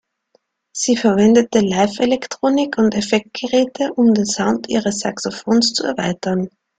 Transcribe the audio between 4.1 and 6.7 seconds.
den Sound ihres Saxophons zu erweitern.